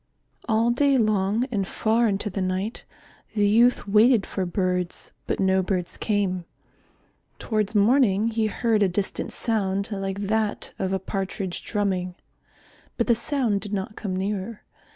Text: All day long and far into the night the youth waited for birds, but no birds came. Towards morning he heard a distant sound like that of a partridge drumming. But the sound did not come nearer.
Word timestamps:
All 0.49 0.71
day 0.71 0.97
long 0.97 1.45
and 1.51 1.67
far 1.67 2.07
into 2.07 2.31
the 2.31 2.41
night 2.41 2.85
the 3.35 3.47
youth 3.47 3.87
waited 3.87 4.25
for 4.25 4.47
birds, 4.47 5.11
but 5.27 5.39
no 5.39 5.61
birds 5.61 5.95
came. 5.95 6.45
Towards 7.37 7.75
morning 7.75 8.29
he 8.29 8.47
heard 8.47 8.81
a 8.81 8.89
distant 8.89 9.31
sound 9.31 9.91
like 9.91 10.17
that 10.21 10.73
of 10.79 10.91
a 10.91 10.97
partridge 10.97 11.63
drumming. 11.63 12.15
But 12.97 13.05
the 13.05 13.13
sound 13.13 13.61
did 13.61 13.73
not 13.73 13.95
come 13.95 14.15
nearer. 14.15 14.63